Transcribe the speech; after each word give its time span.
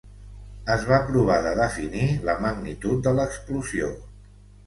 Es 0.75 0.85
va 0.91 0.97
provar 1.09 1.35
de 1.47 1.51
definir 1.59 2.07
la 2.29 2.35
magnitud 2.45 3.05
de 3.09 3.13
l'explosió. 3.21 3.93